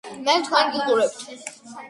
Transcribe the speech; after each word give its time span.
მე 0.27 0.33
თქვენ 0.47 0.65
გიყურებთ 0.73 1.19